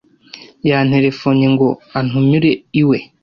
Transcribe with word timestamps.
Yanterefonnye 0.69 1.47
ngo 1.53 1.67
antumire 1.99 2.51
iwe. 2.81 2.97